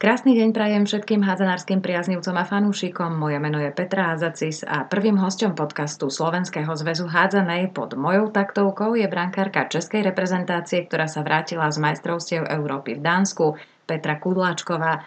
[0.00, 3.20] Krásny deň prajem všetkým hádzanárskym priaznivcom a fanúšikom.
[3.20, 8.96] Moje meno je Petra Hádzacis a prvým hostom podcastu Slovenského zväzu hádzanej pod mojou taktovkou
[8.96, 15.04] je brankárka českej reprezentácie, ktorá sa vrátila z majstrovstiev Európy v Dánsku, Petra Kudláčková.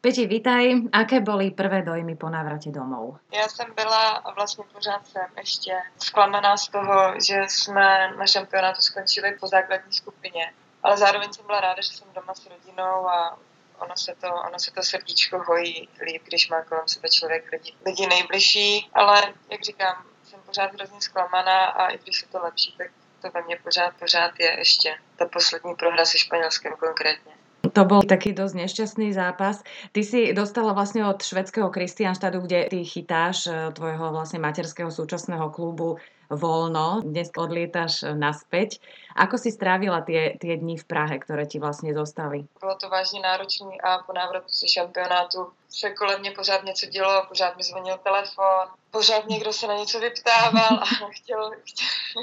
[0.00, 0.88] Peti, vítaj.
[0.88, 3.20] Aké boli prvé dojmy po návrate domov?
[3.28, 9.36] Já jsem byla vlastně pořád jsem ještě zklamaná z toho, že jsme na šampionátu skončili
[9.40, 10.52] po základní skupině.
[10.82, 13.36] Ale zároveň jsem byla ráda, že jsem doma s rodinou a
[13.80, 17.72] ono se to, ono se to srdíčko hojí líp, když má kolem sebe člověk lidi,
[17.86, 22.74] lidi nejbližší, ale jak říkám, jsem pořád hrozně zklamaná a i když se to lepší,
[22.78, 22.90] tak
[23.22, 27.32] to ve mně pořád, pořád je ještě ta poslední prohra se Španělskem konkrétně.
[27.72, 29.60] To bol taký dosť nešťastný zápas.
[29.92, 35.52] Ty si dostala vlastne od švedského Kristianštadu, kde ty chytáš e, tvojho vlastne materského súčasného
[35.52, 37.02] klubu voľno.
[37.02, 38.78] Dnes odlietaš naspäť.
[39.18, 42.46] Ako si strávila tie, tie dny v Prahe, ktoré ti vlastne zostali?
[42.60, 47.26] Bylo to vážně náročné a po návratu ze šampionátu se kolem mě pořád něco dělo,
[47.28, 52.22] pořád mi zvonil telefon, pořád někdo se na něco vyptával a chtěl, chtěl,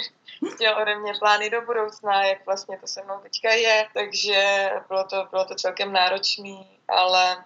[0.55, 5.03] chtěl ode mě plány do budoucna, jak vlastně to se mnou teďka je, takže bylo
[5.03, 7.43] to, bylo to celkem náročný, ale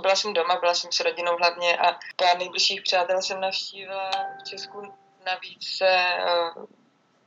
[0.00, 4.48] byla jsem doma, byla jsem s rodinou hlavně a pár nejbližších přátel jsem navštívila v
[4.48, 4.92] Česku
[5.28, 5.92] navíc se
[6.56, 6.64] uh,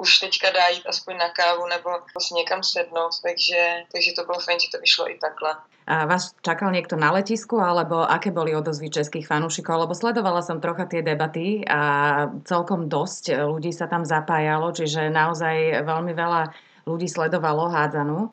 [0.01, 4.39] už teďka dá jít aspoň na kávu nebo prostě někam sednout, takže, takže to bylo
[4.39, 5.53] fajn, že to vyšlo i takhle.
[5.87, 9.81] A vás čakal niekto na letisku, alebo aké boli odozvy českých fanúšikov?
[9.81, 11.81] Lebo sledovala som trocha tie debaty a
[12.45, 16.41] celkom dosť ľudí sa tam zapájalo, čiže naozaj veľmi veľa
[16.85, 18.31] ľudí sledovalo hádzanu?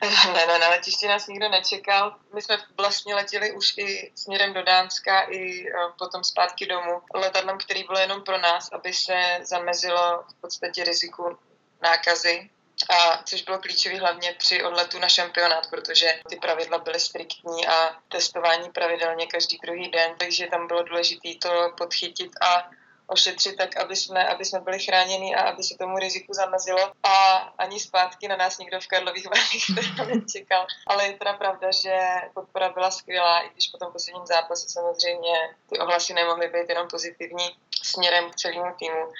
[0.36, 2.16] Ne, ne, na letišti nás nikdo nečekal.
[2.34, 7.58] My jsme vlastně letěli už i směrem do Dánska, i e, potom zpátky domů letadlem,
[7.58, 11.38] který byl jenom pro nás, aby se zamezilo v podstatě riziku
[11.82, 12.50] nákazy
[12.90, 17.96] a což bylo klíčové hlavně při odletu na šampionát, protože ty pravidla byly striktní a
[18.08, 22.70] testování pravidelně každý druhý den, takže tam bylo důležité to podchytit a
[23.06, 26.92] ošetřit tak, aby jsme, aby jsme byli chráněni a aby se tomu riziku zamezilo.
[27.02, 30.66] A ani zpátky na nás nikdo v Karlových Varech nečekal.
[30.86, 31.96] Ale je teda pravda, že
[32.34, 35.32] podpora byla skvělá, i když po tom posledním zápase samozřejmě
[35.70, 39.12] ty ohlasy nemohly být jenom pozitivní směrem k celému týmu.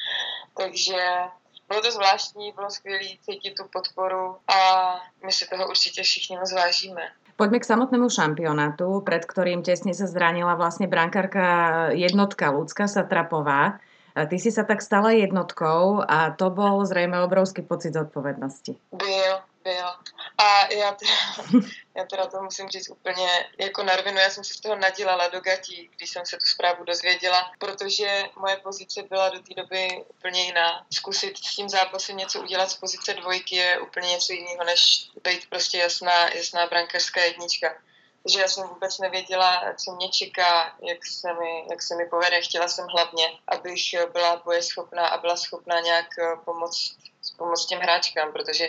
[0.57, 0.97] Takže
[1.69, 6.53] bylo to zvláštní, bylo skvělé cítit tu podporu a my si toho určitě všichni moc
[6.53, 7.13] vážíme.
[7.37, 13.77] Poďme k samotnému šampionátu, pred ktorým tesne sa zranila vlastne brankárka jednotka Lucka Satrapová.
[14.17, 18.81] Ty si sa tak stala jednotkou a to bol zrejme obrovský pocit zodpovednosti.
[18.97, 19.46] Byl.
[20.39, 21.13] A já teda,
[21.95, 25.29] já teda to musím říct úplně jako na rovinu, já jsem si z toho nadělala
[25.29, 30.05] do gatí, když jsem se tu zprávu dozvěděla, protože moje pozice byla do té doby
[30.09, 30.87] úplně jiná.
[30.93, 35.51] Zkusit s tím zápasem něco udělat z pozice dvojky je úplně něco jiného, než být
[35.51, 37.77] prostě jasná, jasná brankařská jednička
[38.29, 42.41] že já jsem vůbec nevěděla, co mě čeká, jak se mi, jak se mi povede.
[42.41, 46.07] Chtěla jsem hlavně, abych byla bojeschopná a byla schopná nějak
[46.45, 46.97] pomoct
[47.31, 48.69] pomoct těm hráčkám, protože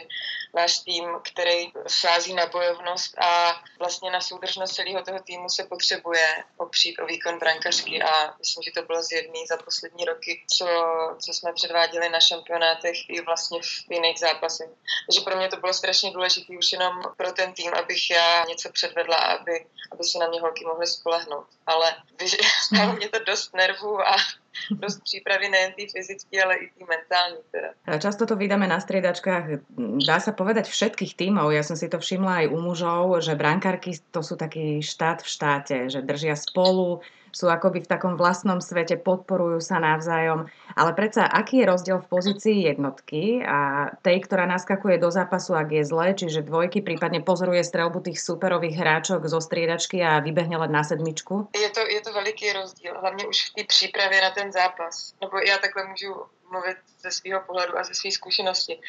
[0.55, 6.43] náš tým, který sází na bojovnost a vlastně na soudržnost celého toho týmu se potřebuje
[6.57, 10.67] opřít o výkon brankařky a myslím, že to bylo zjevný za poslední roky, co,
[11.25, 14.69] co jsme předváděli na šampionátech i vlastně v jiných zápasech.
[15.05, 18.71] Takže pro mě to bylo strašně důležité už jenom pro ten tým, abych já něco
[18.71, 21.47] předvedla, aby, aby se na mě holky mohly spolehnout.
[21.65, 21.95] Ale
[22.65, 24.15] stálo mě to dost nervů a
[24.83, 27.37] dost přípravy nejen tý fyzické, ale i tý mentální.
[27.51, 27.99] Teda.
[27.99, 29.45] Často to vydáme na striedačkách,
[30.03, 31.53] dá sa povedať všetkých tímov.
[31.53, 35.29] Ja som si to všimla aj u mužov, že brankárky to sú taký štát v
[35.29, 37.01] štáte, že držia spolu,
[37.37, 40.49] sú akoby v takom vlastnom svete, podporujú sa navzájom.
[40.73, 45.69] Ale predsa, aký je rozdiel v pozícii jednotky a tej, ktorá naskakuje do zápasu, ak
[45.69, 50.73] je zle, čiže dvojky, prípadne pozoruje strelbu tých superových hráčok zo striedačky a vybehne len
[50.73, 51.53] na sedmičku?
[51.53, 55.13] Je to, je to veliký rozdíl, hlavně už v té přípravě na ten zápas.
[55.21, 56.15] Nebo já takhle můžu
[56.51, 58.79] mluvit ze svého pohledu a ze své zkušenosti.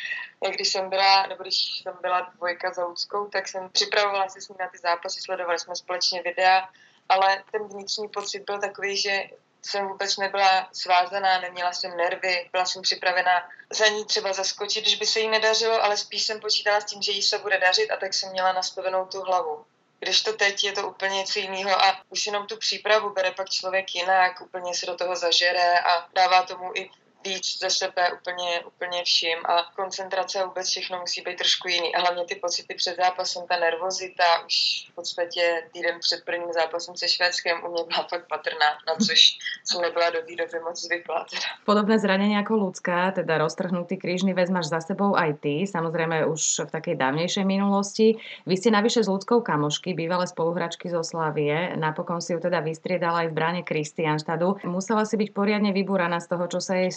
[0.44, 4.40] Jak když jsem byla, nebo když jsem byla dvojka za Luckou, tak jsem připravovala se
[4.40, 6.68] s ní na ty zápasy, sledovali jsme společně videa,
[7.08, 9.24] ale ten vnitřní pocit byl takový, že
[9.62, 14.94] jsem vůbec nebyla svázaná, neměla jsem nervy, byla jsem připravena za ní třeba zaskočit, když
[14.94, 17.90] by se jí nedařilo, ale spíš jsem počítala s tím, že jí se bude dařit
[17.90, 19.64] a tak jsem měla nastavenou tu hlavu.
[20.00, 23.48] Když to teď je to úplně něco jiného a už jenom tu přípravu bere pak
[23.48, 26.90] člověk jinak, úplně se do toho zažere a dává tomu i
[27.24, 31.94] víc ze sebe úplně, úplně vším a koncentrace a vůbec všechno musí být trošku jiný.
[31.94, 34.54] A hlavně ty pocity před zápasem, ta nervozita, už
[34.92, 39.38] v podstatě týden před prvním zápasem se Švédskem u mě byla fakt patrná, na což
[39.64, 41.26] jsem nebyla do té doby moc zvyklá.
[41.30, 41.48] Teda.
[41.66, 46.66] Podobné zranenie ako ľudská, teda roztrhnutý krížny väz máš za sebou aj ty, samozrejme už
[46.66, 48.16] v takej dávnejšej minulosti.
[48.48, 53.26] Vy ste navyše s ľudskou kamošky, bývalé spoluhračky zo Slavie, napokon si ju teda vystriedala
[53.26, 54.64] aj v bráne Kristianštadu.
[54.64, 56.90] Musela si byť poriadne vybúraná z toho, čo sa jej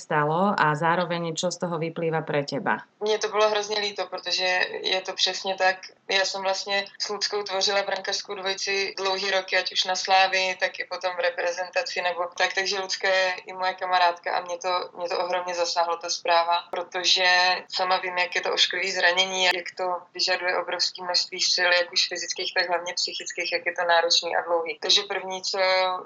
[0.57, 2.77] a zároveň čo z toho vyplýva pre teba?
[2.99, 5.77] Mně to bylo hrozně líto, protože je to přesně tak.
[6.09, 10.79] Já jsem vlastně s Ludskou tvořila brankařskou dvojici dlouhý roky, ať už na Slávy, tak
[10.79, 14.89] i potom v reprezentaci nebo tak, takže Lucka je i moje kamarádka a mě to,
[14.97, 17.25] mě to ohromně zasáhlo ta zpráva, protože
[17.69, 22.07] sama vím, jak je to ošklivý zranění, jak to vyžaduje obrovské množství sil, jak už
[22.09, 24.77] fyzických, tak hlavně psychických, jak je to náročný a dlouhý.
[24.81, 25.59] Takže první, co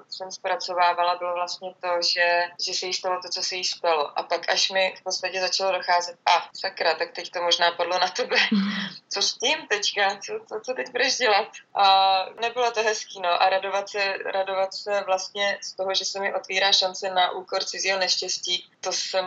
[0.10, 2.28] jsem zpracovávala, bylo vlastně to, že,
[2.66, 3.95] že se jí stalo to, co se jí stalo.
[4.02, 8.00] A pak až mi v podstatě začalo docházet, a sakra, tak teď to možná padlo
[8.00, 8.36] na tebe.
[9.10, 10.18] Co s tím teďka?
[10.18, 11.48] Co, co, co teď budeš dělat?
[11.76, 11.86] A
[12.42, 13.42] nebylo to hezký, no.
[13.42, 17.64] A radovat se, radovat se vlastně z toho, že se mi otvírá šance na úkor
[17.64, 19.26] cizího neštěstí, to jsem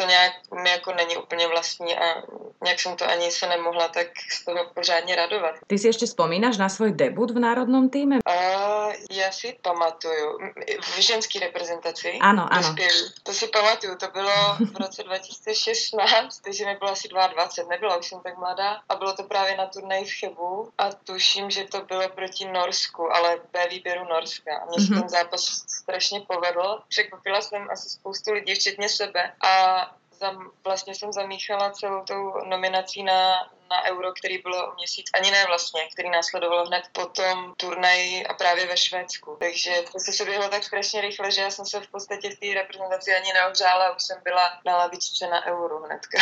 [0.00, 0.32] to nějak
[0.62, 2.22] mi jako není úplně vlastní a
[2.64, 5.54] nějak jsem to ani se nemohla tak z toho pořádně radovat.
[5.66, 8.16] Ty si ještě vzpomínáš na svůj debut v národnom týme?
[8.28, 10.38] Uh, já si pamatuju.
[10.82, 12.18] V ženské reprezentaci.
[12.20, 12.74] Ano, ano.
[13.22, 13.96] To si pamatuju.
[13.96, 18.80] To bylo v roce 2016, takže mi bylo asi 22, nebyla už jsem tak mladá.
[18.88, 23.14] A bylo to právě na turnaji v Chebu a tuším, že to bylo proti Norsku,
[23.14, 24.56] ale B výběru Norska.
[24.56, 24.86] A mně mm-hmm.
[24.86, 25.00] se mhm.
[25.00, 26.82] ten zápas strašně povedl.
[26.88, 29.32] Překvapila jsem asi spoustu lidí, včetně sebe.
[29.40, 29.89] A
[30.20, 33.32] zam, vlastně jsem zamíchala celou tou nominací na,
[33.70, 38.34] na Euro, který bylo měsíc, ani ne vlastně, který následovalo hned po tom turnaji a
[38.34, 39.36] právě ve Švédsku.
[39.40, 42.54] Takže to se soběhlo tak strašně rychle, že já jsem se v podstatě v té
[42.54, 46.18] reprezentaci ani neohřála, už jsem byla na lavičce na Euro hnedka.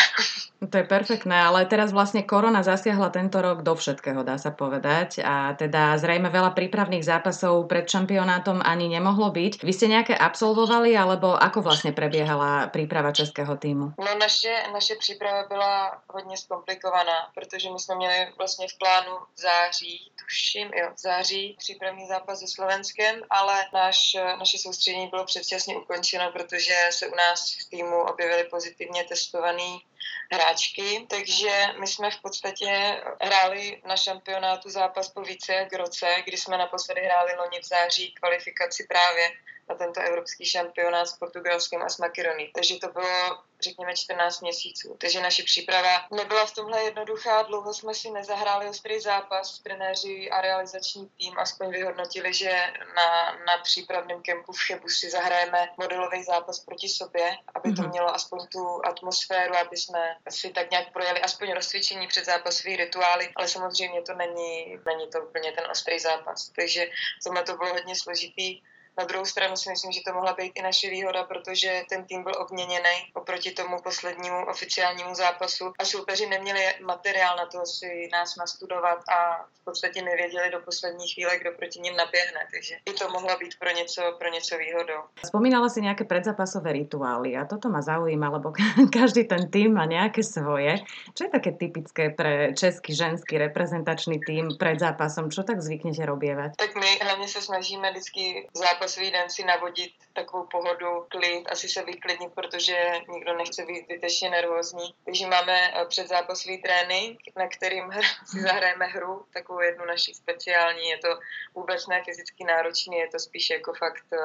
[0.59, 5.23] To je perfektné, ale teraz vlastne korona zasiahla tento rok do všetkého, dá sa povedať.
[5.23, 9.63] A teda zrejme veľa prípravných zápasov pred šampionátom ani nemohlo byť.
[9.63, 13.95] Vy ste nejaké absolvovali, alebo ako vlastne prebiehala príprava českého týmu?
[14.03, 19.41] No naše, naše příprava byla hodně zkomplikovaná, protože my jsme měli vlastně v plánu v
[19.41, 25.77] září, tuším, jo, v září přípravný zápas se Slovenskem, ale náš, naše soustředění bylo předčasně
[25.77, 29.85] ukončeno, protože se u nás v týmu objevili pozitivně testovaný
[30.33, 36.37] hráčky, takže my jsme v podstatě hráli na šampionátu zápas po více jak roce, kdy
[36.37, 39.31] jsme naposledy hráli loni v září kvalifikaci právě
[39.69, 42.53] na tento evropský šampionát s Portugalskem a s Makedonií.
[42.55, 44.97] Takže to bylo řekněme 14 měsíců.
[45.01, 50.41] Takže naše příprava nebyla v tomhle jednoduchá, dlouho jsme si nezahráli ostrý zápas, trenéři a
[50.41, 52.51] realizační tým aspoň vyhodnotili, že
[52.97, 57.91] na, na přípravném kempu v Chebu si zahrajeme modelový zápas proti sobě, aby to mhm.
[57.91, 63.33] mělo aspoň tu atmosféru, aby jsme si tak nějak projeli aspoň rozcvičení před zápasový rituály,
[63.37, 66.51] ale samozřejmě to není, není to úplně ten ostrý zápas.
[66.57, 66.87] Takže
[67.25, 68.63] tohle to bylo hodně složitý
[68.99, 72.23] na druhou stranu si myslím, že to mohla být i naše výhoda, protože ten tým
[72.23, 78.37] byl obměněný oproti tomu poslednímu oficiálnímu zápasu a soupeři neměli materiál na to si nás
[78.37, 83.09] nastudovat a v podstatě nevěděli do poslední chvíle, kdo proti ním naběhne, takže i to
[83.09, 85.01] mohla být pro něco, pro něco výhodou.
[85.27, 88.53] Spomínala si nějaké predzápasové rituály a toto ma zaujíma, lebo
[88.93, 90.79] každý ten tým má nějaké svoje.
[91.15, 95.31] Čo je také typické pre český ženský reprezentačný tým pred zápasom?
[95.31, 96.57] Čo tak zvyknete robievať?
[96.57, 101.69] Tak my hlavně se snažíme vždycky zápas svý den si navodit takovou pohodu, klid, asi
[101.69, 104.95] se vyklidnit, protože nikdo nechce být zbytečně nervózní.
[105.05, 107.93] Takže máme eh, předzápasový trénink, na kterým
[108.27, 110.89] si zahrajeme hru, takovou jednu naši speciální.
[110.89, 111.19] Je to
[111.55, 114.17] vůbec ne fyzicky náročný, je to spíš jako fakt eh,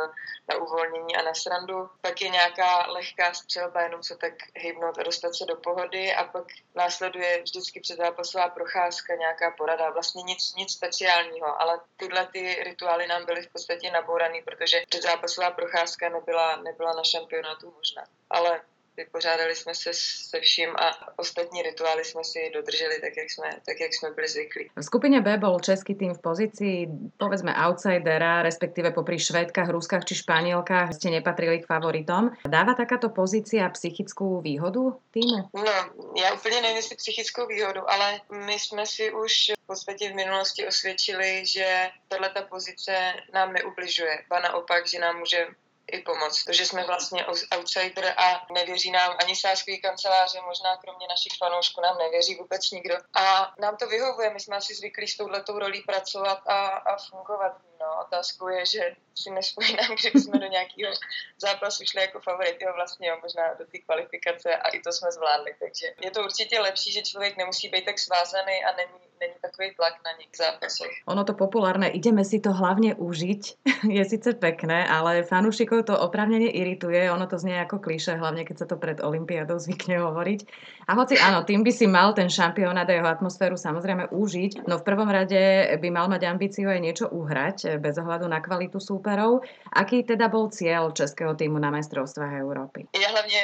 [0.49, 1.89] na uvolnění a na srandu.
[2.01, 6.23] Pak je nějaká lehká střelba, jenom se tak hybnout a dostat se do pohody a
[6.23, 9.89] pak následuje vždycky předzápasová procházka, nějaká porada.
[9.89, 15.51] Vlastně nic, nic speciálního, ale tyhle ty rituály nám byly v podstatě nabouraný, protože předzápasová
[15.51, 18.03] procházka nebyla, nebyla na šampionátu možná.
[18.29, 18.61] Ale
[18.97, 23.79] vypořádali jsme se se vším a ostatní rituály jsme si dodrželi tak, jak jsme, tak,
[23.81, 24.69] jak jsme byli zvyklí.
[24.75, 30.15] V skupině B bol český tým v pozici, povedzme, outsidera, respektíve popri Švédkách, Ruskách či
[30.15, 32.31] Španielkách ste nepatrili k favoritom.
[32.45, 35.49] Dáva takáto pozícia psychickú výhodu týmu?
[35.53, 35.73] No,
[36.17, 39.33] já úplně nevím, jestli psychickou výhodu, ale my jsme si už
[39.63, 44.23] v podstatě v minulosti osvědčili, že tato pozice nám neubližuje.
[44.29, 45.47] Ba naopak, že nám může
[45.91, 46.43] i pomoct.
[46.43, 47.25] To, že jsme vlastně
[47.57, 52.95] outsider a nevěří nám ani sáskový kanceláře, možná kromě našich fanoušků nám nevěří vůbec nikdo.
[53.13, 57.61] A nám to vyhovuje, my jsme asi zvyklí s touhletou rolí pracovat a, a fungovat.
[57.83, 58.83] No, otázkou je, že
[59.15, 60.93] si nespomínám, že jsme do nějakého
[61.37, 65.51] zápasu šli jako favority, vlastně jo, možná do té kvalifikace a i to jsme zvládli.
[65.59, 69.75] Takže je to určitě lepší, že člověk nemusí být tak svázaný a není, není takový
[69.75, 70.91] tlak na nich zápasoch.
[71.05, 73.41] Ono to populárne, ideme si to hlavne užiť,
[73.97, 78.55] je síce pekné, ale fanúšikov to oprávnene irituje, ono to znie ako klíše, hlavne keď
[78.63, 80.39] sa to pred Olympiádou zvykne hovoriť.
[80.89, 84.79] A hoci áno, tým by si mal ten šampionát a jeho atmosféru samozrejme užiť, no
[84.79, 85.39] v prvom rade
[85.79, 89.45] by mal mať ambíciu aj niečo uhrať, bez ohľadu na kvalitu súperov.
[89.73, 92.89] Aký teda bol cieľ českého týmu na majstrovstvách Európy?
[92.93, 93.39] Ja hlavne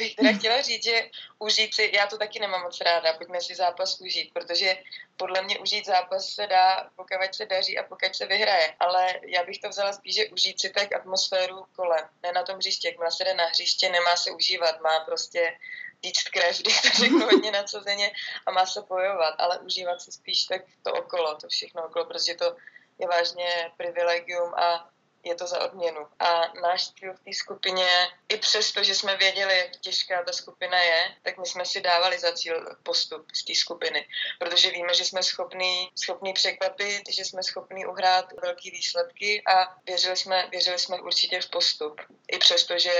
[0.00, 0.96] bych teda chtěla říct, že
[1.38, 4.76] užít si, já to taky nemám moc ráda, pojďme si zápas užít, protože
[5.16, 8.74] podle mě užít zápas se dá, pokud se daří a pokud se vyhraje.
[8.80, 12.56] Ale já bych to vzala spíš, že užít si tak atmosféru kolem, ne na tom
[12.56, 12.88] hřiště.
[12.88, 15.52] Jak se jde na hřiště, nemá se užívat, má prostě
[16.00, 18.10] týct krev, když to řeknu hodně nadsazeně
[18.46, 22.34] a má se bojovat, ale užívat si spíš tak to okolo, to všechno okolo, protože
[22.34, 22.56] to
[23.00, 24.90] je vážně privilegium a
[25.24, 26.06] je to za odměnu.
[26.18, 30.78] A náš cíl v té skupině, i přesto, že jsme věděli, jak těžká ta skupina
[30.78, 35.04] je, tak my jsme si dávali za cíl postup z té skupiny, protože víme, že
[35.04, 41.00] jsme schopní, schopní překvapit, že jsme schopní uhrát velké výsledky a věřili jsme, věřili jsme
[41.00, 42.00] určitě v postup.
[42.32, 42.92] I přesto, že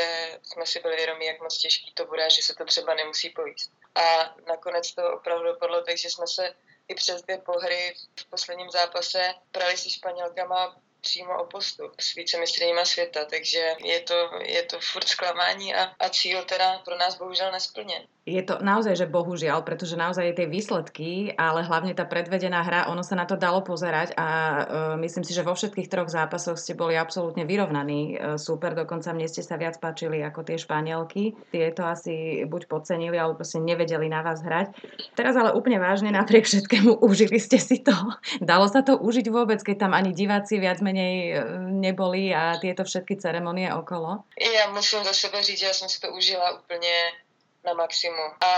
[0.42, 3.70] jsme si byli vědomí, jak moc těžký to bude, že se to třeba nemusí povíst.
[3.94, 6.54] A nakonec to opravdu dopadlo tak, že jsme se
[6.90, 12.84] i přes dvě pohry v posledním zápase prali si Španělkama přímo o postup s vícemistryníma
[12.84, 17.52] světa, takže je to, je to furt zklamání a, a cíl teda pro nás bohužel
[17.52, 22.80] nesplněn je to naozaj, že bohužiaľ, pretože naozaj tie výsledky, ale hlavne tá predvedená hra,
[22.86, 26.54] ono sa na to dalo pozerať a uh, myslím si, že vo všetkých troch zápasoch
[26.54, 28.14] ste boli absolútne vyrovnaní.
[28.14, 31.34] Uh, super, dokonca mne ste sa viac páčili ako tie Španielky.
[31.50, 34.78] Tie to asi buď podcenili, alebo proste nevedeli na vás hrať.
[35.18, 37.94] Teraz ale úplne vážne, napriek všetkému, užili ste si to.
[38.38, 43.18] Dalo sa to užiť vôbec, keď tam ani diváci viac menej neboli a tieto všetky
[43.18, 44.22] ceremonie okolo?
[44.38, 47.19] Ja musím za sebe říct, že ja som si to užila úplne
[47.64, 48.30] na maximum.
[48.40, 48.50] A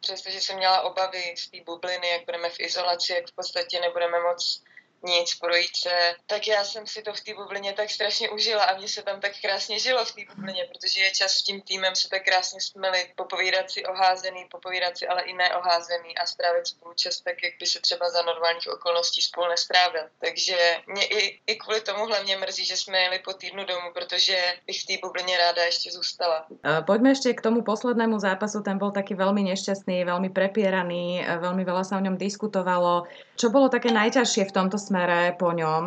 [0.00, 4.20] přestože jsem měla obavy z té bubliny, jak budeme v izolaci, jak v podstatě nebudeme
[4.20, 4.62] moc
[5.02, 6.14] nic, projít se.
[6.26, 9.20] Tak já jsem si to v té bublině tak strašně užila a mně se tam
[9.20, 12.60] tak krásně žilo v té bublině, protože je čas s tím týmem se tak krásně
[12.60, 17.52] smeli, popovídat si oházený, popovídat si ale i neoházený a strávit spolu čas tak, jak
[17.60, 20.02] by se třeba za normálních okolností spolu nestrávil.
[20.18, 24.36] Takže mě i, i kvůli tomuhle mě mrzí, že jsme jeli po týdnu domů, protože
[24.66, 26.46] bych v té bublině ráda ještě zůstala.
[26.86, 31.82] Poďme ešte k tomu poslednému zápasu, ten bol taký veľmi nešťastný, veľmi prepieraný, veľmi veľa
[31.82, 33.06] sa o ňom diskutovalo.
[33.36, 35.84] Čo bolo také najťažšie v tomto smere po ňom?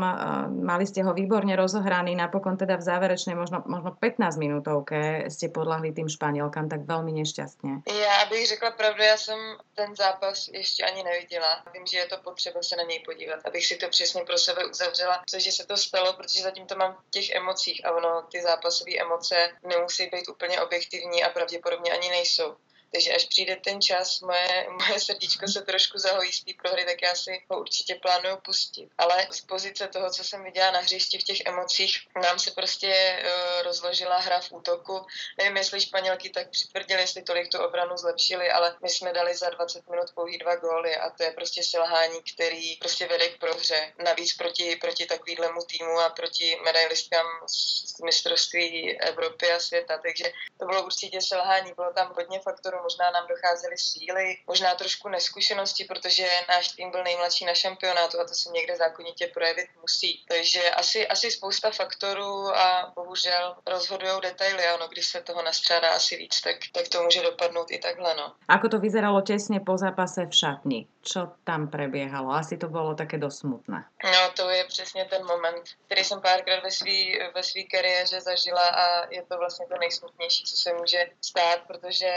[0.62, 5.89] Mali ste ho výborne rozohraný, napokon teda v záverečnej možno, možno 15 minútovke ste podľahli
[5.98, 7.89] tým Španielkám tak veľmi nešťastne.
[7.89, 9.39] Já bych řekla pravdu, já jsem
[9.75, 11.63] ten zápas ještě ani neviděla.
[11.74, 14.65] Vím, že je to potřeba se na něj podívat, abych si to přesně pro sebe
[14.65, 18.41] uzavřela, cože se to stalo, protože zatím to mám v těch emocích a ono, ty
[18.41, 19.36] zápasové emoce
[19.68, 22.56] nemusí být úplně objektivní a pravděpodobně ani nejsou.
[22.91, 27.01] Takže až přijde ten čas, moje, moje srdíčko se trošku zahojí z té prohry, tak
[27.01, 28.89] já si ho určitě plánuju pustit.
[28.98, 33.24] Ale z pozice toho, co jsem viděla na hřišti v těch emocích, nám se prostě
[33.24, 35.05] uh, rozložila hra v útoku.
[35.38, 39.50] Nevím, jestli Španělky tak přitvrdili, jestli tolik tu obranu zlepšili, ale my jsme dali za
[39.50, 43.93] 20 minut pouhý dva góly a to je prostě selhání, který prostě vede k prohře.
[44.03, 49.98] Navíc proti, proti takovýhlemu týmu a proti medailistkám z mistrovství Evropy a světa.
[49.98, 50.25] Takže
[50.58, 55.83] to bylo určitě selhání, bylo tam hodně faktorů možná nám docházely síly, možná trošku neskušenosti,
[55.83, 60.25] protože náš tým byl nejmladší na šampionátu a to se někde zákonitě projevit musí.
[60.27, 64.65] Takže asi, asi spousta faktorů a bohužel rozhodují detaily.
[64.65, 68.15] Ano, když se toho nastřádá asi víc, tak, tak to může dopadnout i takhle.
[68.15, 68.33] No.
[68.48, 70.88] Ako to vyzeralo těsně po zápase v šatni?
[71.01, 72.32] Čo tam prebiehalo?
[72.32, 73.86] Asi to bylo také dost smutné.
[74.03, 78.68] No, to je přesně ten moment, který jsem párkrát ve své ve svý kariéře zažila
[78.70, 82.12] a je to vlastně to nejsmutnější, co se může stát, protože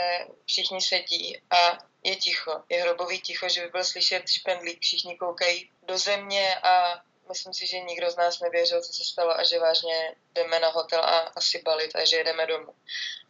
[0.45, 2.63] všichni sedí a je ticho.
[2.69, 7.67] Je hrobový ticho, že by byl slyšet špendlík, všichni koukají do země a myslím si,
[7.67, 11.17] že nikdo z nás nevěřil, co se stalo a že vážně jdeme na hotel a
[11.19, 12.73] asi balit a že jedeme domů.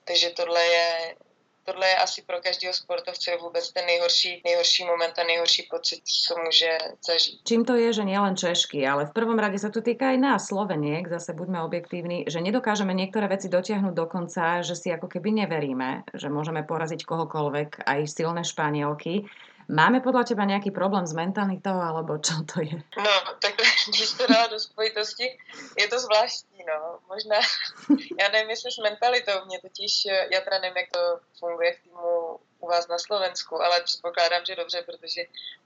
[0.06, 1.16] Takže tohle je
[1.64, 6.36] tohle je asi pro každého sportovce vůbec ten nejhorší, nejhorší moment a nejhorší pocit, co
[6.46, 6.78] může
[7.08, 7.42] zažít.
[7.48, 10.42] Čím to je, že nielen Češky, ale v prvom rade sa to týka aj nás,
[10.48, 15.44] Sloveniek, zase buďme objektívni, že nedokážeme niektoré veci dotiahnuť do konca, že si ako keby
[15.44, 19.26] neveríme, že môžeme poraziť kohokoľvek, aj silné Španielky.
[19.70, 22.76] Máme podľa teba nejaký problém s mentalitou, alebo čo to je?
[22.98, 23.56] No, tak
[23.88, 25.38] když to dala do spojitosti,
[25.78, 27.00] je to zvláštní, no.
[27.08, 27.40] Možná,
[28.20, 32.40] já nevím, jestli s mentalitou, mě totiž, já teda nevím, jak to funguje v týmu
[32.60, 35.22] u vás na Slovensku, ale předpokládám, že dobře, protože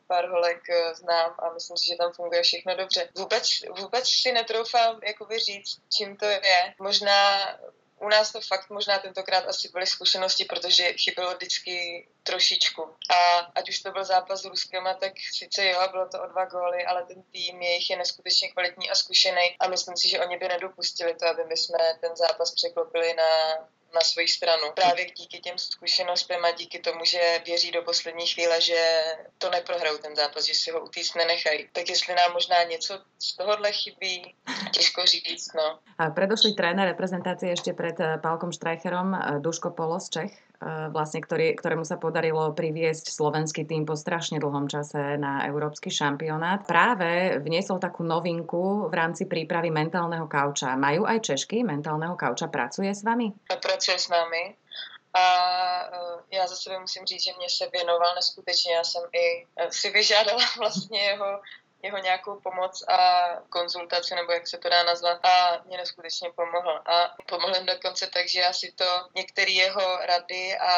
[0.07, 3.09] pár holek eh, znám a myslím si, že tam funguje všechno dobře.
[3.17, 3.43] Vůbec,
[3.79, 6.73] vůbec si netroufám jakoby říct, čím to je.
[6.79, 7.37] Možná
[7.99, 12.95] u nás to fakt možná tentokrát asi byly zkušenosti, protože chybělo vždycky trošičku.
[13.09, 16.45] A ať už to byl zápas s Ruskem, tak sice jo, bylo to o dva
[16.45, 20.37] góly, ale ten tým jejich je neskutečně kvalitní a zkušený a myslím si, že oni
[20.37, 23.23] by nedopustili to, aby my jsme ten zápas překlopili na
[23.93, 24.71] na svoji stranu.
[24.75, 29.03] Právě díky těm zkušenostem a díky tomu, že věří do poslední chvíle, že
[29.37, 31.69] to neprohrajou ten zápas, že si ho utíct nenechají.
[31.71, 34.35] Tak jestli nám možná něco z tohohle chybí,
[34.71, 35.53] těžko říct.
[35.55, 35.79] No.
[35.97, 41.21] A predošlý tréner reprezentácie ešte pred eh, Pálkom Štrajcherom, eh, Duško Polos, Čech, eh, vlastne,
[41.21, 46.65] ktorý, ktorému sa podarilo priviesť slovenský tým po strašne dlhom čase na európsky šampionát.
[46.65, 50.73] Práve vniesol takú novinku v rámci prípravy mentálneho kauča.
[50.73, 52.49] Majú aj Češky mentálneho kauča?
[52.49, 53.29] Pracuje s vami?
[53.45, 54.57] Pracuje s námi.
[55.13, 55.23] A
[56.31, 58.73] já za sebe musím říct, že mě se věnoval neskutečně.
[58.73, 61.41] Já jsem i si vyžádala vlastně jeho
[61.83, 66.81] jeho nějakou pomoc a konzultaci, nebo jak se to dá nazvat, a mě neskutečně pomohl.
[66.85, 70.73] A pomohl jim dokonce tak, že já si to některé jeho rady a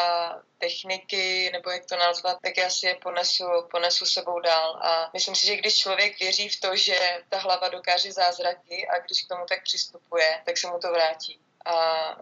[0.57, 4.79] techniky, nebo jak to nazvat, tak já si je ponesu, ponesu sebou dál.
[4.83, 8.99] A myslím si, že když člověk věří v to, že ta hlava dokáže zázraky a
[8.99, 11.39] když k tomu tak přistupuje, tak se mu to vrátí.
[11.65, 11.75] A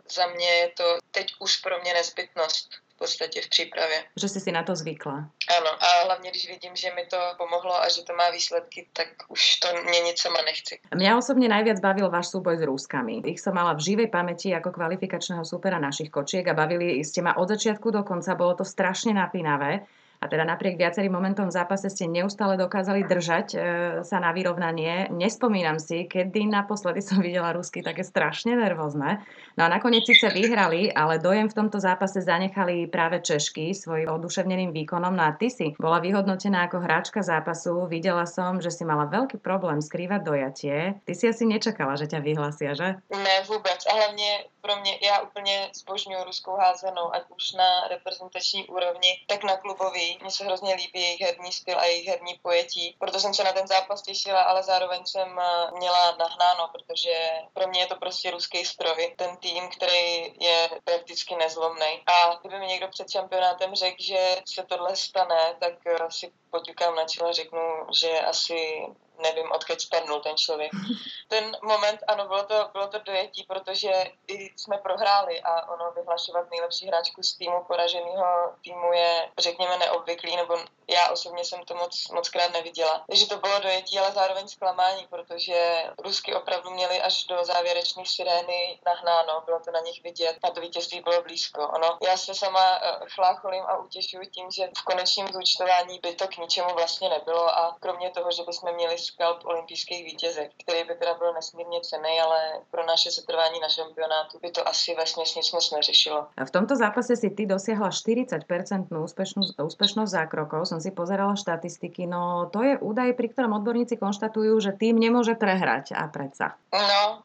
[0.09, 4.03] za mě je to teď už pro mě nezbytnost podstatě v přípravě.
[4.15, 5.13] Že jsi si na to zvykla.
[5.57, 9.07] Ano, a hlavně, když vidím, že mi to pomohlo a že to má výsledky, tak
[9.27, 10.79] už to měnit sama nechci.
[10.95, 13.21] Mňa osobne najviac bavil váš súboj s Rúskami.
[13.29, 17.37] Ich som mala v živej pamäti ako kvalifikačného supera našich kočiek a bavili ste ma
[17.37, 18.33] od začiatku do konca.
[18.33, 19.85] Bolo to strašne napínavé.
[20.17, 23.57] A teda napriek viacerým momentom v zápase ste neustále dokázali držať e,
[24.01, 25.13] sa na vyrovnanie.
[25.13, 29.21] Nespomínam si, kedy naposledy som videla Rusky také strašne nervózne.
[29.53, 34.73] No a nakoniec síce vyhrali, ale dojem v tomto zápase zanechali práve Češky svojim oduševneným
[34.73, 35.13] výkonom.
[35.13, 37.85] No a ty si bola vyhodnotená ako hráčka zápasu.
[37.85, 40.77] Videla som, že si mala veľký problém skrývať dojatie.
[41.05, 42.97] Ty si asi nečakala, že ťa vyhlasia, že?
[43.13, 43.79] Ne, vůbec.
[43.85, 44.31] A hlavně
[44.61, 50.06] pro mě, já úplně zbožňuji ruskou házenou, ať už na reprezentační úrovni, tak na klubový.
[50.21, 52.95] Mně se hrozně líbí jejich herní styl a jejich herní pojetí.
[52.99, 57.13] Proto jsem se na ten zápas těšila, ale zároveň jsem eh, měla nahnáno, protože
[57.53, 59.13] pro mě je to prostě ruský stroj.
[59.17, 62.03] Ten tým, který je prakticky nezlomný.
[62.05, 65.73] A kdyby mi někdo před šampionátem řekl, že se tohle stane, tak
[66.09, 68.87] si poťukám na čelo a řeknu, že asi
[69.19, 70.71] nevím, odkud spadnul ten člověk.
[71.27, 73.91] Ten moment, ano, bylo to, bylo to dojetí, protože
[74.27, 80.35] i jsme prohráli a ono vyhlašovat nejlepší hráčku z týmu poraženého týmu je, řekněme, neobvyklý,
[80.35, 80.57] nebo
[80.89, 83.03] já osobně jsem to moc, moc krát neviděla.
[83.07, 88.79] Takže to bylo dojetí, ale zároveň zklamání, protože Rusky opravdu měli až do závěrečné sirény
[88.85, 91.67] nahnáno, bylo to na nich vidět a to vítězství bylo blízko.
[91.67, 96.27] Ono, já se sama eh, chlácholím a utěšuju tím, že v konečném zúčtování by to
[96.27, 100.95] k ničemu vlastně nebylo a kromě toho, že bychom měli skalp olympijských vítězek, který by
[100.95, 102.39] teda byl nesmírně cený, ale
[102.71, 106.27] pro naše setrvání na šampionátu by to asi vlastně nic moc neřešilo.
[106.37, 110.67] A v tomto zápase si ty dosiahla 40% úspešnosť, úspešnosť zákrokov.
[110.79, 115.93] Si pozerala štatistiky, no to je údaj, pri ktorom odborníci konštatujú, že tým nemôže prehrať
[115.93, 116.55] a predsa.
[116.73, 117.21] No.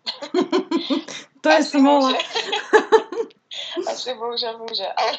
[1.42, 2.12] to je smola.
[3.92, 5.12] Asi bohužel může, ale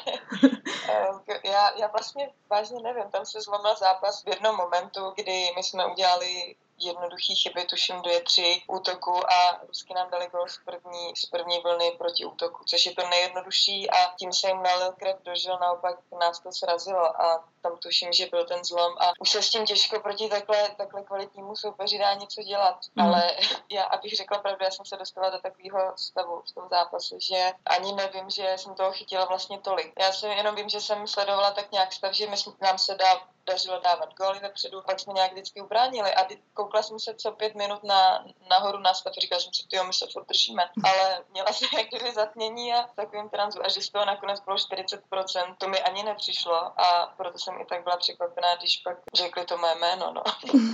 [0.88, 5.62] eh, já, já vlastně vážně nevím, tam se zlomil zápas v jednom momentu, kdy my
[5.62, 11.16] jsme udělali jednoduchý chyby, tuším dvě, tři útoku a Rusky nám dali gol z první,
[11.16, 15.16] z první vlny proti útoku, což je to nejjednodušší a tím se jim nalil krev
[15.24, 19.30] do žil, naopak nás to srazilo a tam tuším, že byl ten zlom a už
[19.30, 23.04] se s tím těžko proti takhle, takhle kvalitnímu soupeři dá něco dělat, mm.
[23.04, 23.36] ale
[23.70, 27.52] já, abych řekla pravdu, já jsem se dostala do takového stavu v tom zápase, že
[27.66, 29.92] ani nevím, že jsem toho chytila vlastně tolik.
[29.98, 33.33] Já si jenom vím, že jsem sledovala tak nějak stav, že my, nám se dá
[33.46, 37.54] dařilo dávat góly vepředu, pak jsme nějak vždycky ubránili a koukla jsem se co pět
[37.54, 41.52] minut na, nahoru na stav, říkala jsem si, jo, my se furt držíme, ale měla
[41.52, 44.98] jsem jak kdyby zatmění a takovým tranzu a že z toho nakonec bylo 40%,
[45.58, 49.58] to mi ani nepřišlo a proto jsem i tak byla překvapená, když pak řekli to
[49.58, 50.22] mé jméno, no.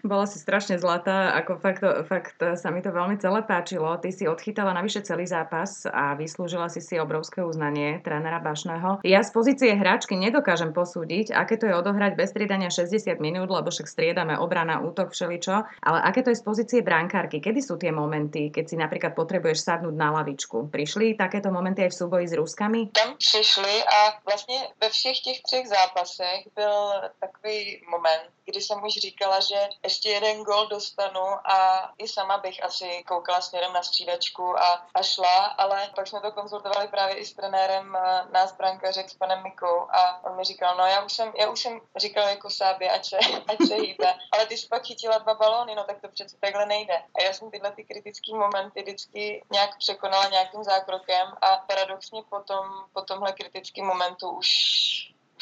[0.00, 3.92] Bola si strašne zlatá, ako fakt, fakt sa mi to veľmi celé páčilo.
[4.00, 9.04] Ty si odchytala navyše celý zápas a vyslúžila si si obrovské uznanie trénera Bašného.
[9.04, 13.48] Ja z pozície hráčky nedokážem posúdiť, aké to je potrebuje odohrať bez striedania 60 minút,
[13.48, 15.64] lebo však striedame obrana, útok, všeličo.
[15.80, 17.40] Ale aké to je z pozície brankárky?
[17.40, 20.68] Kedy sú tie momenty, keď si napríklad potrebuješ sadnúť na lavičku?
[20.68, 22.92] Prišli takéto momenty aj v súboji s Ruskami?
[22.92, 26.76] Tam přišli a vlastně ve všech těch třech zápasech byl
[27.20, 32.64] takový moment, kdy jsem už říkala, že ještě jeden gol dostanu a i sama bych
[32.64, 37.24] asi koukala směrem na střídačku a, a šla, ale pak jsme to konzultovali právě i
[37.24, 41.12] s trenérem eh, nás brankařek s panem Mikou a on mi říkal, no já už
[41.12, 44.68] jsem, já už jsem říkal jako sábě, ať se, ať se hýbe, ale ty jsi
[44.68, 47.02] pak chytila dva balóny, no tak to přece takhle nejde.
[47.14, 52.66] A já jsem tyhle ty kritické momenty vždycky nějak překonala nějakým zákrokem a paradoxně potom,
[52.92, 54.48] po tomhle kritickém momentu už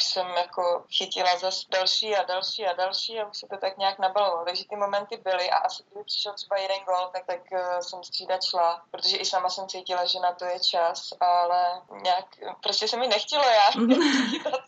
[0.01, 3.79] už jsem jako chytila zase další a další a další a už se to tak
[3.79, 4.45] nějak nabalovalo.
[4.45, 8.05] Takže ty momenty byly a asi kdyby přišel třeba jeden gol, tak, tak uh, jsem
[8.05, 12.27] střídat šla, protože i sama jsem cítila, že na to je čas, ale nějak,
[12.63, 13.71] prostě se mi nechtělo já
[14.31, 14.61] chytat,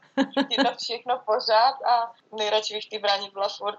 [0.48, 3.78] chytat všechno pořád a nejradši bych ty bráni byla furt.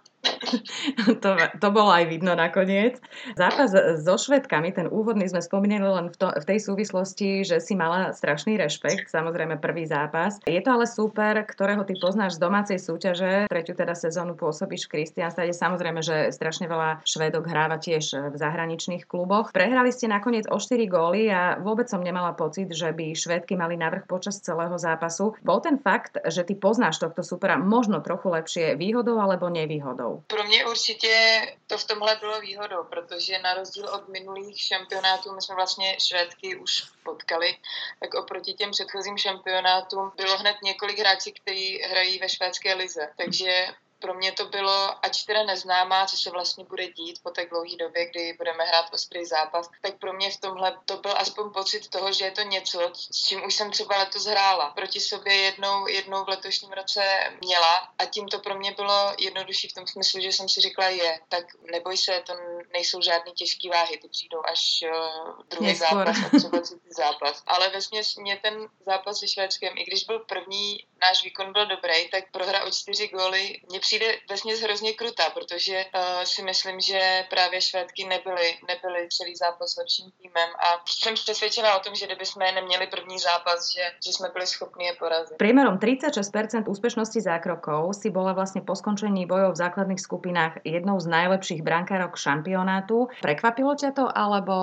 [1.24, 3.00] To, to bolo aj vidno nakoniec.
[3.36, 7.74] Zápas so Švedkami, ten úvodný sme spomínali len v, to, v tej súvislosti, že si
[7.74, 10.40] mala strašný rešpekt, samozrejme prvý zápas.
[10.46, 13.48] Je to ale super, ktorého ty poznáš z domácej súťaže.
[13.50, 15.52] Tretiu teda sezónu pôsobíš v Kristianstade.
[15.52, 19.52] Samozrejme, že strašne veľa Švedok hráva tiež v zahraničných kluboch.
[19.52, 23.80] Prehrali ste nakoniec o 4 góly a vôbec som nemala pocit, že by Švedky mali
[23.80, 25.34] navrh počas celého zápasu.
[25.42, 30.13] Bol ten fakt, že ty poznáš tohto supera možno trochu lepšie výhodou alebo nevýhodou?
[30.28, 35.42] Pro mě určitě to v tomhle bylo výhodou, protože na rozdíl od minulých šampionátů, my
[35.42, 37.58] jsme vlastně Švédky už potkali,
[38.00, 43.10] tak oproti těm předchozím šampionátům bylo hned několik hráčů, kteří hrají ve švédské lize.
[43.18, 43.68] Takže
[44.04, 47.76] pro mě to bylo, ač teda neznámá, co se vlastně bude dít po tak dlouhé
[47.80, 51.90] době, kdy budeme hrát ostrý zápas, tak pro mě v tomhle to byl aspoň pocit
[51.90, 54.70] toho, že je to něco, s čím už jsem třeba letos hrála.
[54.70, 57.02] Proti sobě jednou, jednou v letošním roce
[57.42, 60.88] měla a tím to pro mě bylo jednodušší v tom smyslu, že jsem si řekla
[60.88, 62.34] je, tak neboj se, to
[62.74, 67.44] nejsou žádné těžké váhy, ty přijdou až uh, druhý zápas a třeba třetí zápas.
[67.48, 67.80] Ale ve
[68.22, 72.64] mě ten zápas se Švédskem, i když byl první, náš výkon byl dobrý, tak prohra
[72.64, 73.93] o čtyři góly mě přijde
[74.30, 80.12] vesměs hrozně krutá, protože uh, si myslím, že právě Švédky nebyly, nebyly celý zápas lepším
[80.22, 84.30] týmem a jsem přesvědčená o tom, že kdyby jsme neměli první zápas, že, že jsme
[84.34, 85.38] byli schopni je porazit.
[85.38, 91.08] Priemerom 36% úspešnosti zákrokov si bola vlastne po skončení bojov v základných skupinách jednou z
[91.08, 93.08] najlepších brankárok šampionátu.
[93.22, 94.56] Prekvapilo ťa to, alebo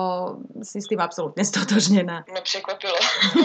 [0.61, 2.25] si s tým absolútne stotožnená?
[2.27, 2.97] No překvapilo.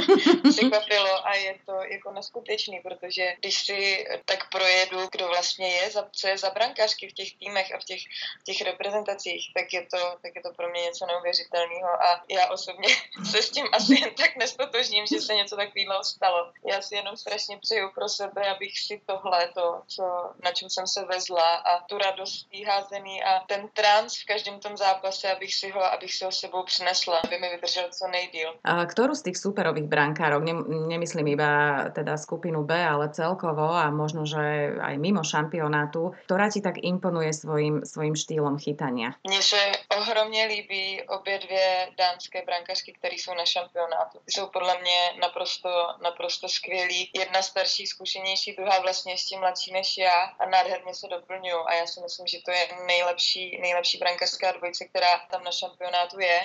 [0.53, 6.03] překvapilo a je to jako neskutečný, protože když si tak projedu, kdo vlastně je, za,
[6.13, 8.03] co je za brankářky v těch týmech a v těch,
[8.41, 12.47] v těch reprezentacích, tak je, to, tak je to pro mě něco neuvěřitelného a já
[12.51, 12.89] osobně
[13.31, 16.53] se s tím asi jen tak nestotožním, že se něco takového stalo.
[16.65, 20.05] Já si jenom strašně přeju pro sebe, abych si tohle, to, co,
[20.45, 24.77] na čem jsem se vezla a tu radost házený a ten trans v každém tom
[24.77, 28.55] zápase, abych si ho, abych si ho sebou přinesla, aby mi vydržel co nejdíl.
[28.65, 30.55] A ktorú z tých superových brankárov, ne,
[30.97, 31.51] nemyslím iba
[31.93, 35.23] teda skupinu B, ale celkovo a možno, že aj mimo
[35.67, 39.19] šampionátu, ktorá ti tak imponuje svojím, svojím štýlom chytania?
[39.27, 44.19] Mně se ohromně líbí obě dvě dánské brankařky, které jsou na šampionátu.
[44.29, 45.69] Jsou podle mě naprosto,
[46.03, 47.11] naprosto skvělí.
[47.15, 51.65] Jedna starší, zkušenější, druhá vlastně ještě mladší než já a nádherně se doplňují.
[51.67, 56.21] A já si myslím, že to je nejlepší, nejlepší brankařská dvojice, která tam na šampionátu
[56.21, 56.41] je.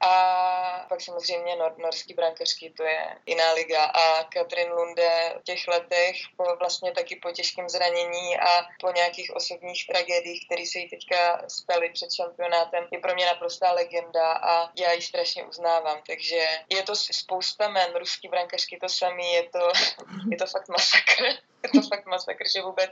[0.00, 3.84] A pak samozřejmě nor- norský brankařský, to je jiná liga.
[3.84, 9.36] A Katrin Lunde v těch letech, po, vlastně taky po těžkém zranění a po nějakých
[9.36, 14.70] osobních tragédiích, které se jí teďka staly před šampionátem, je pro mě naprostá legenda a
[14.80, 16.02] já ji strašně uznávám.
[16.06, 19.72] Takže je to spousta men, ruský brankařky to samý, je to,
[20.30, 22.90] je to fakt masakr to fakt masakr, že vůbec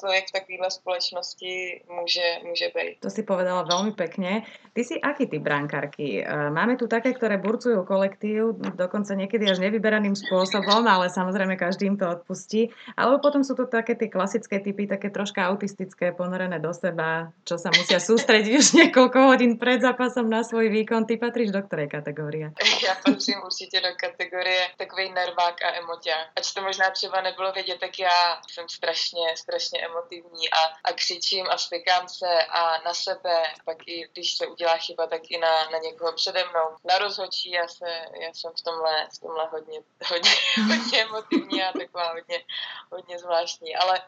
[0.00, 3.00] člověk v takovéhle společnosti může, může být.
[3.00, 4.44] To si povedala veľmi pekne.
[4.72, 6.24] Ty si aký ty brankárky?
[6.24, 11.92] E, máme tu také, ktoré burcujú kolektív, dokonca niekedy až nevyberaným spôsobom, ale samozrejme každý
[11.92, 12.72] im to odpustí.
[12.96, 17.60] Alebo potom sú to také tie klasické typy, také troška autistické, ponorené do seba, čo
[17.60, 21.04] sa musia sústrediť už niekoľko hodín pred zápasom na svoj výkon.
[21.04, 22.52] Ty patríš do ktorej kategórie?
[22.84, 26.26] Já patřím určitě do kategorie takový nervák a emoťák.
[26.36, 31.46] Ač to možná třeba nebylo vědět, tak já jsem strašně, strašně emotivní a, a křičím
[31.50, 35.70] a stykám se a na sebe, pak i když se udělá chyba, tak i na,
[35.70, 36.76] na někoho přede mnou.
[36.84, 40.30] Na rozhočí já, se, já jsem v tomhle, v tomhle hodně, hodně,
[40.76, 42.44] hodně emotivní a taková hodně,
[42.92, 43.76] hodně zvláštní.
[43.76, 44.02] Ale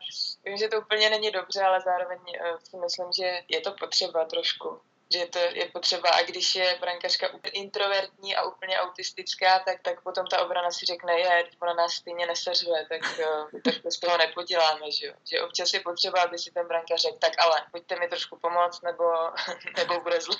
[0.44, 4.24] vím, že to úplně není dobře, ale zároveň eh, si myslím, že je to potřeba
[4.24, 4.80] trošku
[5.18, 6.10] že to je potřeba.
[6.10, 11.20] A když je brankařka introvertní a úplně autistická, tak, tak potom ta obrana si řekne,
[11.20, 15.14] je, ona nás stejně neseřve, tak, eh, tak to z toho nepoděláme, že jo.
[15.30, 18.82] Že občas je potřeba, aby si ten brankař řekl, tak ale pojďte mi trošku pomoct,
[18.82, 19.04] nebo,
[19.76, 20.36] nebo bude zlé.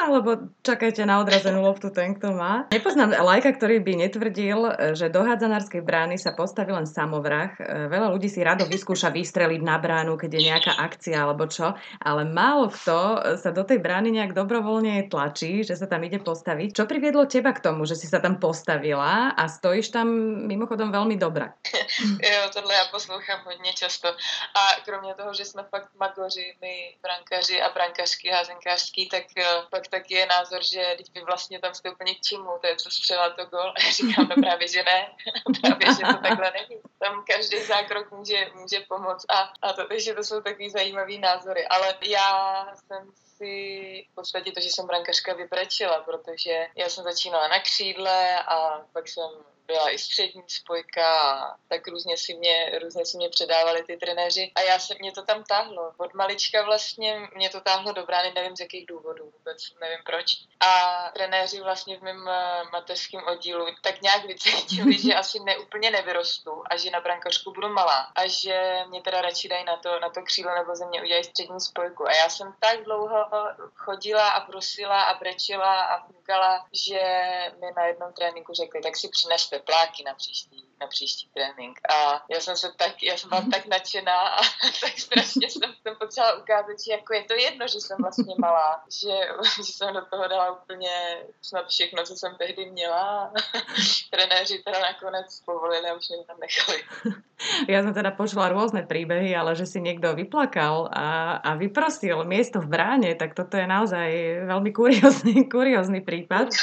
[0.00, 2.66] Alebo čakajte na odrazenú loptu ten, kto má.
[2.74, 4.58] Nepoznám lajka, ktorý by netvrdil,
[4.98, 7.54] že do hádzanárskej brány sa postaví len samovrah.
[7.88, 12.26] Veľa ľudí si rado vyskúša vystreliť na bránu, keď je nejaká akcia alebo čo, ale
[12.26, 12.98] málo kto
[13.38, 16.74] sa do tej brány nejak dobrovoľne tlačí, že sa tam ide postaviť.
[16.74, 20.06] Čo priviedlo teba k tomu, že si sa tam postavila a stojíš tam
[20.50, 21.54] mimochodom veľmi dobrá?
[22.30, 24.08] jo, tohle já poslouchám hodně často.
[24.54, 29.24] A kromě toho, že jsme fakt magoři, my brankaři a brankařky házenkářský, tak
[29.70, 32.76] pak taky je názor, že teď vy vlastně tam jste úplně k čemu, to je
[32.76, 33.72] co střela to gol.
[33.76, 35.12] A říkám, no právě, že ne,
[35.60, 36.80] právě, že to takhle není.
[36.98, 41.66] Tam každý zákrok může, může pomoct a, a to, takže to jsou takový zajímavý názory.
[41.66, 47.48] Ale já jsem si v podstatě to, že jsem brankařka vybrečila, protože já jsem začínala
[47.48, 49.30] na křídle a pak jsem
[49.66, 54.52] byla i střední spojka a tak různě si mě, různě si mě předávali ty trenéři
[54.54, 55.92] a já se, mě to tam táhlo.
[55.96, 60.26] Od malička vlastně mě to táhlo do brány, nevím z jakých důvodů, vůbec nevím proč.
[60.60, 66.62] A trenéři vlastně v mém eh, mateřském oddílu tak nějak vycítili, že asi neúplně nevyrostu
[66.70, 70.10] a že na brankařku budu malá a že mě teda radši dají na to, na
[70.10, 72.06] to křídlo nebo ze mě udělají střední spojku.
[72.06, 73.26] A já jsem tak dlouho
[73.74, 77.00] chodila a prosila a brečila a fungala, že
[77.60, 81.80] mi na jednom tréninku řekli, tak si přineste tepláky na příští, na příští trénink.
[81.90, 84.40] A já jsem se tak, já jsem byla tak nadšená a
[84.80, 88.84] tak strašně jsem, jsem potřeba ukázat, že jako je to jedno, že jsem vlastně malá,
[89.02, 89.14] že,
[89.56, 93.32] že jsem do toho dala úplně snad všechno, co jsem tehdy měla.
[94.10, 96.82] Trenéři teda nakonec povolili a už mě tam nechali.
[97.66, 102.62] Ja som teda počula rôzne príbehy, ale že si niekto vyplakal a, a vyprosil miesto
[102.62, 104.08] v bráne, tak toto je naozaj
[104.48, 106.54] veľmi kuriózny, kuriózny prípad.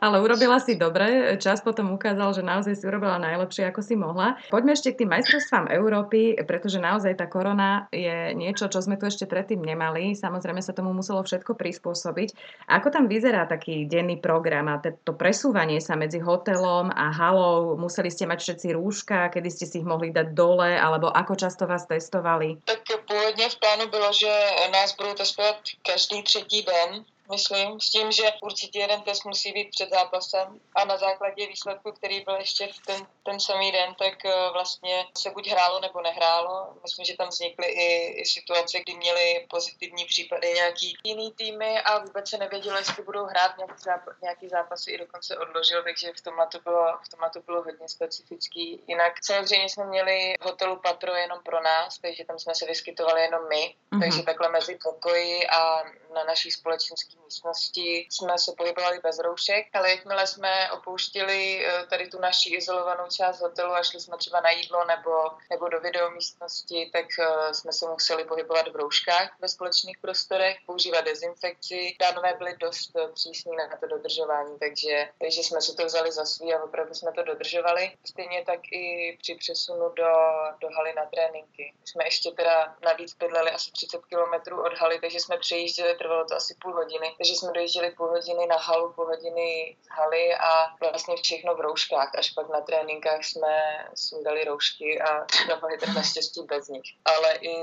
[0.00, 3.20] Ale urobila si dobre, čas potom ukázal, že naozaj si urobila
[3.54, 4.34] najlepšie, ako si mohla.
[4.50, 9.06] Poďme ešte k tým majstrovstvám Európy, pretože naozaj tá korona je niečo, čo sme tu
[9.06, 10.18] ešte predtým nemali.
[10.18, 12.34] Samozrejme sa tomu muselo všetko prispôsobiť.
[12.66, 17.78] Ako tam vyzerá taký denný program a to presúvanie sa medzi hotelom a halou?
[17.78, 21.70] Museli ste mať všetci rúška, kedy ste si ich mohli dať dole, alebo ako často
[21.70, 22.58] vás testovali?
[22.66, 24.32] Tak původně v plánu bylo, že
[24.72, 29.70] nás budou testovat každý třetí den, myslím, s tím, že určitě jeden test musí být
[29.70, 34.24] před zápasem a na základě výsledku, který byl ještě v ten, ten samý den, tak
[34.24, 36.68] eh, vlastně se buď hrálo nebo nehrálo.
[36.82, 41.98] Myslím, že tam vznikly i, i situace, kdy měli pozitivní případy nějaký jiný týmy a
[41.98, 46.20] vůbec se nevědělo, jestli budou hrát nějaký, zápas, nějaký zápasy i dokonce odložil, takže v
[46.20, 48.82] tomhle to bylo, v tomhle to bylo hodně specifický.
[48.86, 53.22] Jinak samozřejmě jsme měli v hotelu patro jenom pro nás, takže tam jsme se vyskytovali
[53.22, 54.00] jenom my, mm-hmm.
[54.00, 55.84] takže takhle mezi pokoji a
[56.14, 62.08] na naší společenské místnosti jsme se pohybovali bez roušek, ale jakmile jsme opouštili eh, tady
[62.08, 65.10] tu naší izolovanou část hotelu a šli jsme třeba na jídlo nebo,
[65.50, 71.00] nebo do videomístnosti, tak eh, jsme se museli pohybovat v rouškách ve společných prostorech, používat
[71.00, 71.96] dezinfekci.
[72.00, 76.24] Dánové byli dost eh, přísní na to dodržování, takže, takže jsme si to vzali za
[76.24, 77.96] svý a opravdu jsme to dodržovali.
[78.04, 80.12] Stejně tak i při přesunu do,
[80.60, 81.74] do haly na tréninky.
[81.84, 86.34] Jsme ještě teda navíc bydleli asi 30 km od haly, takže jsme přejížděli trvalo to
[86.34, 90.76] asi půl hodiny, takže jsme dojížděli půl hodiny na halu, půl hodiny z haly a
[90.80, 92.10] vlastně všechno v rouškách.
[92.18, 96.82] Až pak na tréninkách jsme sundali roušky a dávali tak naštěstí bez nich.
[97.04, 97.54] Ale i,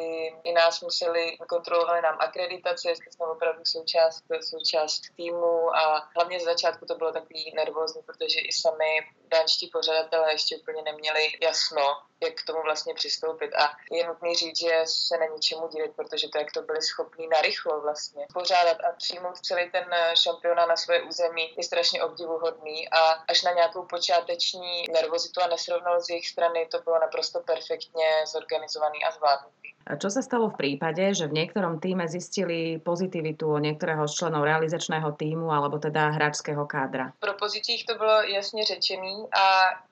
[0.44, 6.44] i nás museli, kontrolovali nám akreditace, jestli jsme opravdu součást, součást týmu a hlavně z
[6.44, 11.82] začátku to bylo takový nervózní, protože i sami dánští pořadatelé ještě úplně neměli jasno,
[12.24, 13.56] jak k tomu vlastně přistoupit.
[13.56, 17.28] A je nutný říct, že se na ničemu divit, protože to, jak to byli schopni
[17.28, 18.92] narychlo vlastně pořádat a
[19.32, 22.90] přijmout celý ten šampionát na své území, je strašně obdivuhodný.
[22.90, 28.24] A až na nějakou počáteční nervozitu a nesrovnalost z jejich strany, to bylo naprosto perfektně
[28.28, 29.74] zorganizovaný a zvládnutý.
[29.88, 34.14] A čo sa stalo v prípade, že v niektorom týme zistili pozitivitu o niektorého z
[34.14, 37.14] členov realizačného týmu alebo teda hráčského kádra?
[37.20, 39.46] Pro pozicích to bylo jasně řečený a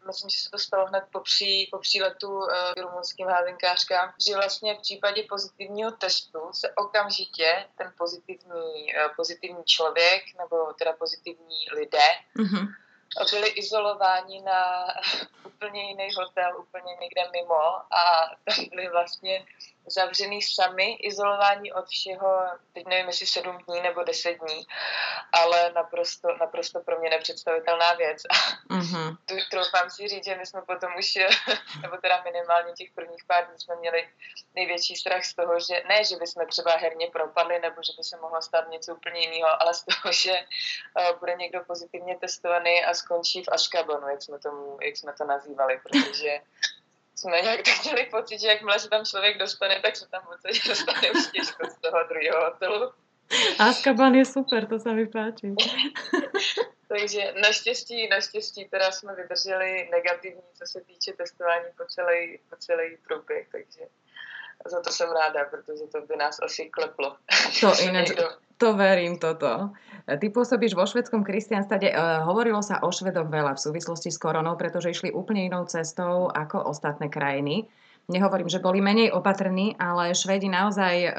[0.08, 2.48] myslím, že se to stalo hned po, pří, po příletu uh,
[2.78, 10.24] rumunským házenkářkám, že vlastně v případě pozitivního testu se okamžitě ten pozitivní, uh, pozitivní člověk
[10.38, 12.68] nebo teda pozitivní lidé mm-hmm
[13.32, 14.88] byli izolováni na
[15.46, 18.02] úplně jiný hotel, úplně někde mimo a
[18.46, 19.46] tam byli vlastně
[19.88, 22.42] zavřený sami, izolování od všeho,
[22.74, 24.66] teď nevím, jestli sedm dní nebo deset dní,
[25.32, 28.24] ale naprosto, naprosto pro mě nepředstavitelná věc.
[28.70, 29.18] Mm-hmm.
[29.26, 31.14] tu troufám si říct, že my jsme potom už,
[31.82, 34.10] nebo teda minimálně těch prvních pár dní jsme měli
[34.56, 38.18] největší strach z toho, že ne, že bychom třeba herně propadli, nebo že by se
[38.18, 42.94] mohlo stát něco úplně jiného, ale z toho, že uh, bude někdo pozitivně testovaný a
[42.94, 46.42] skončí v Aškabanu, jak jsme, tomu, jak jsme to nazývali, protože
[47.20, 50.68] jsme nějak tak měli pocit, že jakmile se tam člověk dostane, tak se tam moc
[50.68, 52.92] dostane už těžko z toho druhého hotelu.
[53.60, 55.54] Azkaban je super, to se mi páči.
[56.88, 62.98] takže naštěstí, naštěstí teda jsme vydrželi negativní, co se týče testování po celý, po celý
[63.08, 63.82] průběh, takže
[64.66, 67.16] za to jsem ráda, protože to by nás asi kleplo.
[67.62, 68.12] To ináč,
[68.58, 69.72] to verím toto.
[70.04, 71.96] Ty pôsobíš vo švedskom kristianstade.
[72.28, 76.68] Hovorilo sa o Švedoch veľa v súvislosti s koronou, pretože išli úplne inou cestou ako
[76.68, 77.72] ostatné krajiny.
[78.10, 81.12] Nehovorím, že boli menej opatrní, ale Švedi naozaj e,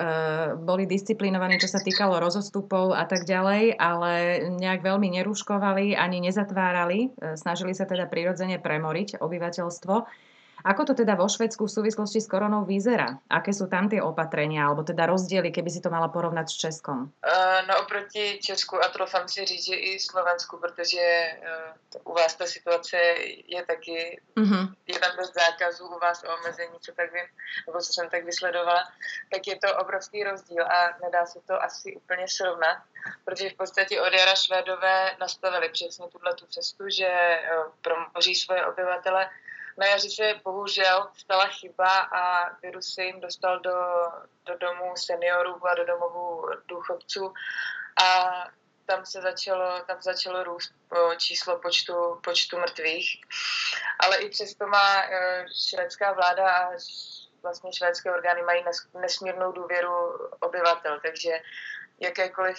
[0.59, 6.99] boli disciplinovaní, čo sa týkalo rozostupov a tak ďalej, ale nejak veľmi nerúškovali ani nezatvárali.
[7.15, 9.95] E, snažili sa teda prirodzene premoriť obyvateľstvo.
[10.65, 13.17] Ako to teda vo Švedsku v súvislosti s koronou vyzerá?
[13.33, 17.09] Aké sú tam tie opatrenia, alebo teda rozdiely, keby si to mala porovnať s Českom?
[17.25, 21.01] Uh, no oproti Česku a trofám si říct, že i Slovensku, protože
[21.97, 22.97] uh, u vás ta situace
[23.47, 24.75] je taky, uh-huh.
[24.87, 27.29] je tam dost zákazů, u vás o omezení, co tak vím,
[27.67, 28.83] nebo co jsem tak vysledovala,
[29.33, 32.79] tak je to obrovský rozdíl a nedá se to asi úplně srovnat,
[33.25, 38.67] protože v podstatě od jara Švédové nastavili přesně tuhle tu cestu, že uh, promoří svoje
[38.67, 39.31] obyvatele
[39.81, 43.77] na jaři se bohužel stala chyba a virus se jim dostal do,
[44.47, 47.35] do domů seniorů a do domovů důchodců
[48.05, 48.31] a
[48.87, 50.73] tam se začalo, tam začalo růst
[51.17, 53.21] číslo počtu, počtu mrtvých.
[53.99, 56.71] Ale i přesto má e, švédská vláda a
[57.43, 58.65] vlastně švédské orgány mají
[59.01, 59.93] nesmírnou důvěru
[60.41, 61.31] obyvatel, takže
[62.01, 62.59] jakékoliv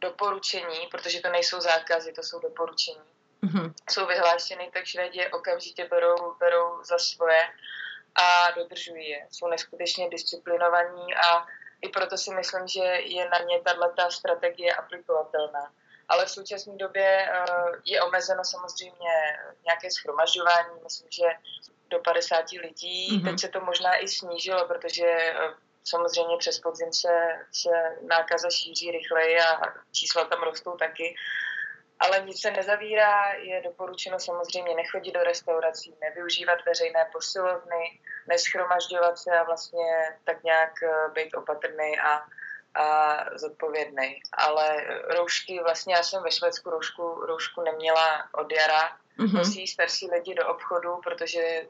[0.00, 3.00] doporučení, protože to nejsou zákazy, to jsou doporučení,
[3.42, 3.74] mm-hmm.
[3.90, 7.42] jsou vyhlášeny, tak Švédi okamžitě berou, berou za svoje
[8.14, 9.26] a dodržují je.
[9.30, 11.46] Jsou neskutečně disciplinovaní a
[11.82, 15.72] i proto si myslím, že je na ně tato strategie aplikovatelná.
[16.08, 19.12] Ale v současné době uh, je omezeno samozřejmě
[19.64, 20.80] nějaké schromažďování.
[20.84, 21.24] Myslím, že
[21.88, 23.08] do 50 lidí.
[23.10, 23.30] Mm-hmm.
[23.30, 27.14] Teď se to možná i snížilo, protože uh, samozřejmě přes podzim se,
[27.52, 27.70] se
[28.08, 29.60] nákaza šíří rychleji a
[29.92, 31.14] čísla tam rostou taky
[32.00, 39.30] ale nic se nezavírá, je doporučeno samozřejmě nechodit do restaurací, nevyužívat veřejné posilovny, neschromažďovat se
[39.30, 42.22] a vlastně tak nějak eh, být opatrný a,
[42.74, 44.20] a zodpovědný.
[44.32, 44.86] Ale
[45.16, 49.32] roušky, vlastně já jsem ve Švédsku roušku, roušku neměla od jara, mm-hmm.
[49.32, 51.66] nosí starší lidi do obchodu, protože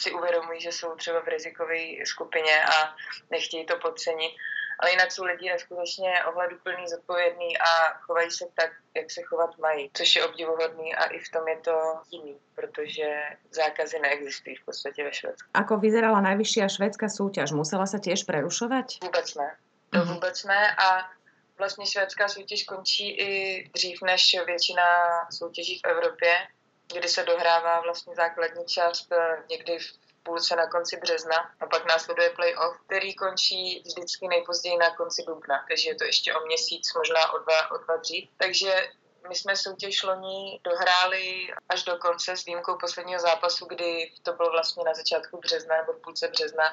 [0.00, 2.94] si uvědomují, že jsou třeba v rizikové skupině a
[3.30, 4.32] nechtějí to podcenit
[4.78, 9.90] ale jinak jsou lidi neskutečně ohleduplný, zodpovědný a chovají se tak, jak se chovat mají,
[9.94, 15.04] což je obdivuhodný a i v tom je to jiný, protože zákazy neexistují v podstatě
[15.04, 15.48] ve Švédsku.
[15.54, 17.52] Ako vyzerala najvyšší švédská soutěž?
[17.52, 18.84] Musela se těž prerušovat?
[19.02, 19.56] Vůbec ne.
[19.90, 20.14] To mm-hmm.
[20.14, 21.10] vůbec ne a
[21.58, 23.30] vlastně švédská soutěž končí i
[23.74, 24.82] dřív než většina
[25.30, 26.32] soutěží v Evropě,
[26.94, 31.86] kdy se dohrává vlastně základní část eh, někdy v půlce na konci března a pak
[31.86, 36.94] následuje playoff, který končí vždycky nejpozději na konci dubna, takže je to ještě o měsíc,
[36.94, 38.28] možná o dva, o dva dřív.
[38.36, 38.72] Takže
[39.28, 44.50] my jsme soutěž loni dohráli až do konce s výjimkou posledního zápasu, kdy to bylo
[44.50, 46.64] vlastně na začátku března nebo v půlce března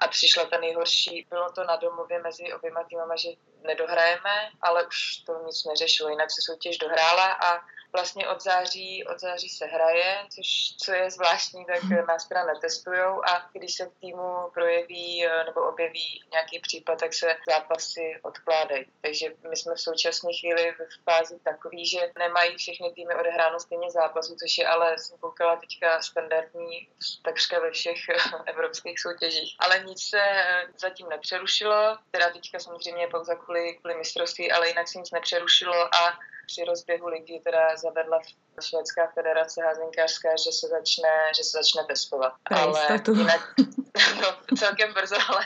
[0.00, 1.26] a přišla ta nejhorší.
[1.30, 3.28] Bylo to na domově mezi oběma týmama, že
[3.62, 7.60] nedohrajeme, ale už to nic neřešilo, jinak se soutěž dohrála a
[7.92, 12.06] vlastně od září, od září se hraje, což co je zvláštní, tak mhm.
[12.06, 17.14] nás teda netestujou a když se v týmu projeví eh, nebo objeví nějaký případ, tak
[17.14, 18.86] se zápasy odkládají.
[19.00, 23.90] Takže my jsme v současné chvíli v fázi takový, že nemají všechny týmy odehráno stejně
[23.90, 26.88] zápasů, což je ale, jsem koukala teďka standardní
[27.22, 27.98] takřka ve všech
[28.46, 29.56] evropských soutěžích.
[29.58, 34.88] Ale nic se eh, zatím nepřerušilo, teda teďka samozřejmě pouze kvůli, kvůli mistrovství, ale jinak
[34.88, 38.20] se nic nepřerušilo a při rozběhu ligy teda zavedla
[38.60, 42.32] švédská federace házenkářská, že se začne, že se začne testovat.
[42.44, 43.54] ale jinak,
[44.20, 45.44] no, celkem brzo, ale,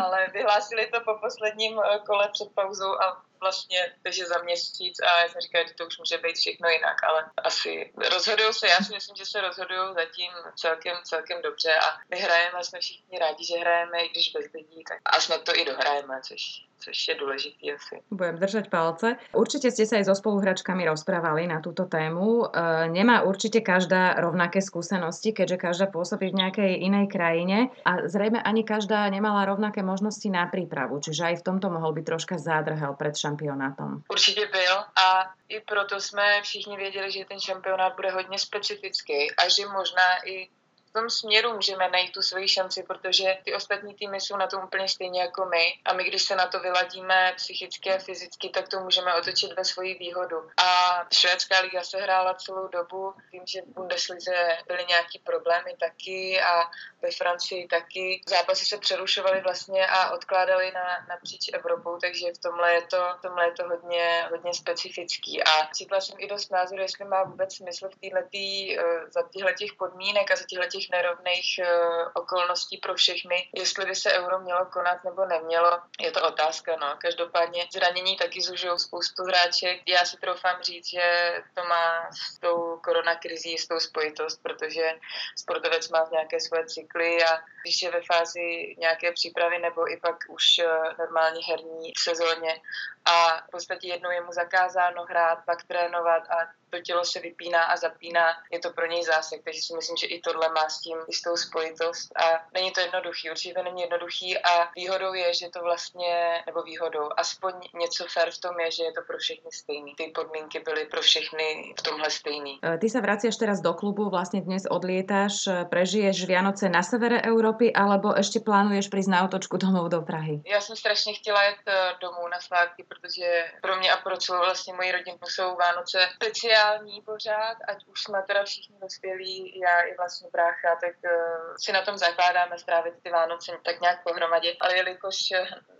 [0.00, 5.20] ale vyhlásili to po posledním eh, kole před pauzou a vlastně, takže za měsíc a
[5.20, 8.76] já jsem říkala, že to už může být všechno jinak, ale asi rozhodují se, já
[8.76, 13.44] si myslím, že se rozhodují zatím celkem, celkem dobře a my hrajeme, jsme všichni rádi,
[13.44, 17.14] že hrajeme, i když bez lidí, tak a snad to i dohrajeme, což což je
[17.14, 18.00] důležitý asi.
[18.10, 19.16] Budem držať palce.
[19.32, 22.48] Určite ste sa aj so spoluhračkami rozprávali na túto tému.
[22.48, 28.40] E, nemá určite každá rovnaké skúsenosti, keďže každá pôsobí v nejakej inej krajine a zrejme
[28.40, 32.96] ani každá nemala rovnaké možnosti na prípravu, čiže aj v tomto mohol byť troška zádrhel
[32.96, 34.02] před šampionátom.
[34.08, 39.48] Určitě byl a i proto jsme všichni věděli, že ten šampionát bude hodně specifický a
[39.48, 40.48] že možná i
[40.90, 44.64] v tom směru můžeme najít tu svoji šanci, protože ty ostatní týmy jsou na tom
[44.64, 45.78] úplně stejně jako my.
[45.84, 49.64] A my, když se na to vyladíme psychicky a fyzicky, tak to můžeme otočit ve
[49.64, 50.36] svoji výhodu.
[50.56, 53.14] A švédská liga se hrála celou dobu.
[53.32, 56.70] Vím, že v Bundeslize byly nějaký problémy taky a
[57.02, 58.20] ve Francii taky.
[58.28, 63.22] Zápasy se přerušovaly vlastně a odkládaly na, napříč Evropou, takže v tomhle je to, v
[63.22, 65.42] tomhle je to hodně, hodně specifický.
[65.42, 69.76] A cítila jsem i dost názoru, jestli má vůbec smysl v této, eh, za těchto
[69.78, 74.66] podmínek a za těchto těch nerovných uh, okolností pro všechny, jestli by se euro mělo
[74.66, 76.76] konat nebo nemělo, je to otázka.
[76.80, 76.96] No.
[76.98, 79.82] Každopádně zranění taky zužují spoustu hráček.
[79.86, 84.92] Já si troufám říct, že to má s tou koronakrizí tou spojitost, protože
[85.36, 90.16] sportovec má nějaké svoje cykly a když je ve fázi nějaké přípravy nebo i pak
[90.28, 92.60] už uh, normální herní sezóně
[93.04, 97.62] a v podstatě jednou je mu zakázáno hrát, pak trénovat a to tělo se vypíná
[97.62, 100.80] a zapíná, je to pro něj zásek, takže si myslím, že i tohle má s
[100.80, 105.48] tím jistou spojitost a není to jednoduchý, určitě to není jednoduchý a výhodou je, že
[105.48, 109.50] to vlastně, nebo výhodou, aspoň něco fair v tom je, že je to pro všechny
[109.52, 109.94] stejný.
[109.94, 112.58] Ty podmínky byly pro všechny v tomhle stejný.
[112.64, 117.20] E, ty se vraciaš teraz do klubu, vlastně dnes odlietáš, e, prežiješ Vianoce na severe
[117.20, 120.42] Európy, alebo ještě plánuješ prísť na otočku domů do Prahy?
[120.46, 124.38] Já jsem strašně chtěla jet e, domů na svátky, protože pro mě a pro celou
[124.38, 129.80] vlastně moji rodinu jsou Vánoce speciální ideální pořád, ať už jsme teda všichni dospělí, já
[129.80, 134.56] i vlastně brácha, tak uh, si na tom zakládáme strávit ty Vánoce tak nějak pohromadě.
[134.60, 135.16] Ale jelikož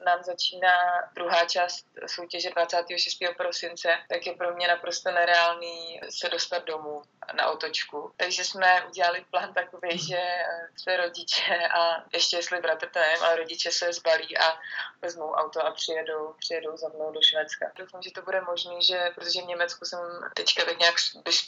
[0.05, 0.73] nám začíná
[1.15, 3.19] druhá část soutěže 26.
[3.37, 7.03] prosince, tak je pro mě naprosto nereálný se dostat domů
[7.33, 8.13] na otočku.
[8.17, 13.25] Takže jsme udělali plán takový, že eh, své rodiče a ještě jestli bratr to nevím,
[13.25, 14.59] ale rodiče se zbalí a
[15.03, 17.73] vezmou auto a přijedou, přijedou za mnou do Švédska.
[17.77, 20.01] Doufám, že to bude možné, že protože v Německu jsem
[20.35, 20.95] teďka tak nějak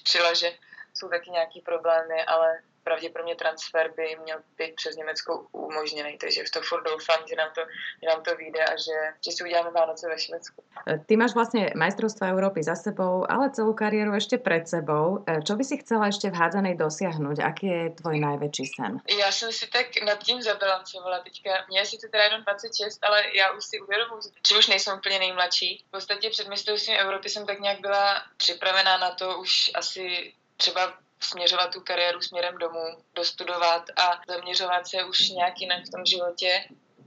[0.05, 0.53] přila, že
[0.95, 6.51] jsou taky nějaký problémy, ale pravděpodobně transfer by měl být přes Německo umožněný, takže v
[6.51, 7.61] to furt doufám, že nám to,
[8.03, 10.65] že nám to vyjde a že, že si uděláme Vánoce ve Švédsku.
[10.89, 15.25] E, ty máš vlastně majstrovstva Európy za sebou, ale celou kariéru ještě před sebou.
[15.27, 17.39] E, čo by si chcela ještě v hádzanej dosiahnuť?
[17.39, 19.01] Aký je tvoj největší sen?
[19.19, 21.51] Já jsem si tak nad tím zabilancovala teďka.
[21.69, 25.19] Mně je sice teda jenom 26, ale já už si uvědomuji, že už nejsem úplně
[25.19, 25.85] nejmladší.
[25.89, 30.33] V podstatě před mistrovstvím Evropy jsem tak nějak byla připravená na to už asi
[30.63, 36.07] třeba směřovat tu kariéru směrem domů, dostudovat a zaměřovat se už nějak jinak v tom
[36.07, 36.65] životě.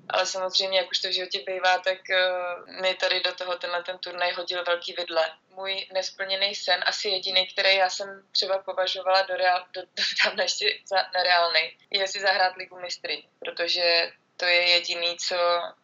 [0.10, 3.84] Ale samozřejmě, jak už to v životě bývá, tak uh, mi tady do toho tenhle
[3.84, 5.32] ten turnaj hodil velký vidle.
[5.50, 10.44] Můj nesplněný sen, asi jediný, který já jsem třeba považovala do, reál, do, do dávna
[10.44, 15.38] ještě za nereálný, je si zahrát ligu mistry, protože to je jediný, co,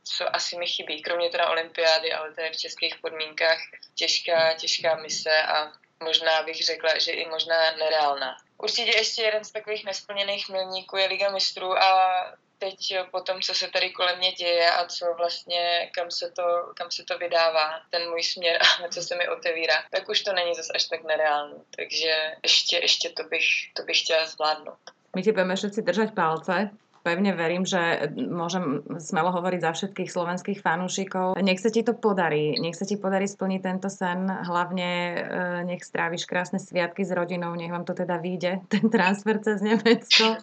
[0.03, 3.59] co asi mi chybí, kromě teda olympiády, ale to je v českých podmínkách
[3.95, 5.72] těžká, těžká mise a
[6.02, 8.38] možná bych řekla, že i možná nereálná.
[8.58, 11.91] Určitě ještě jeden z takových nesplněných milníků je Liga mistrů a
[12.62, 12.78] teď
[13.12, 16.43] po tom, co se tady kolem mě děje a co vlastně, kam se to,
[16.76, 20.34] kam se to vydává, ten můj směr a co se mi otevírá, tak už to
[20.34, 21.58] není zase až tak nereálný.
[21.76, 24.80] Takže ještě, ještě to, bych, to bych chtěla zvládnout.
[25.16, 26.70] My ti budeme všetci držať palce,
[27.02, 31.38] pevne verím, že môžem smelo hovoriť za všetkých slovenských fanúšikov.
[31.41, 35.18] Nech sa ti to podarí, nech sa ti podarí splniť tento sen, hlavne e,
[35.66, 40.38] nech stráviš krásne sviatky s rodinou, nech vám to teda vyjde, ten transfer cez Nemecko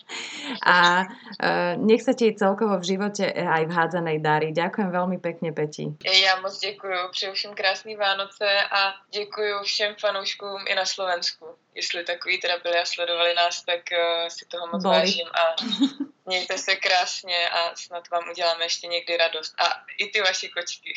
[0.67, 4.49] a e, nech sa ti celkovo v živote aj v hádzanej darí.
[4.51, 5.95] Ďakujem veľmi pekne, Peti.
[6.05, 11.47] Já moc děkuji, přeju všem krásný Vánoce a děkuji všem fanouškům i na Slovensku.
[11.79, 14.99] Jestli takový teda byli a sledovali nás, tak uh, si toho moc Boli.
[14.99, 15.55] vážím a
[16.29, 19.55] Mějte se krásně a snad vám uděláme ještě někdy radost.
[19.59, 20.95] A i ty vaši kočky.